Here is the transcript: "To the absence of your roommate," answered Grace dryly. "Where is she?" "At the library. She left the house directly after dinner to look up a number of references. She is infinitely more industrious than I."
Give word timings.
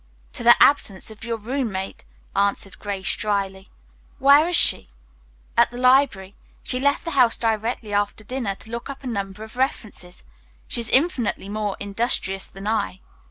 "To 0.33 0.43
the 0.43 0.55
absence 0.59 1.11
of 1.11 1.23
your 1.23 1.37
roommate," 1.37 2.05
answered 2.35 2.79
Grace 2.79 3.15
dryly. 3.15 3.67
"Where 4.17 4.47
is 4.49 4.55
she?" 4.55 4.89
"At 5.55 5.69
the 5.69 5.77
library. 5.77 6.33
She 6.63 6.79
left 6.79 7.05
the 7.05 7.11
house 7.11 7.37
directly 7.37 7.93
after 7.93 8.23
dinner 8.23 8.55
to 8.55 8.71
look 8.71 8.89
up 8.89 9.03
a 9.03 9.07
number 9.07 9.43
of 9.43 9.55
references. 9.57 10.23
She 10.67 10.81
is 10.81 10.89
infinitely 10.89 11.49
more 11.49 11.77
industrious 11.79 12.47
than 12.49 12.65
I." 12.65 13.01